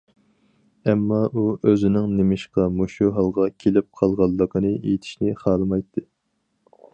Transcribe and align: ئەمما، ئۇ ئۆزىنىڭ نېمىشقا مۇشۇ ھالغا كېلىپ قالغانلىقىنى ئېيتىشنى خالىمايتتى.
ئەمما، 0.93 1.19
ئۇ 1.25 1.43
ئۆزىنىڭ 1.71 2.07
نېمىشقا 2.19 2.65
مۇشۇ 2.77 3.11
ھالغا 3.19 3.45
كېلىپ 3.65 3.89
قالغانلىقىنى 4.01 4.73
ئېيتىشنى 4.81 5.37
خالىمايتتى. 5.45 6.07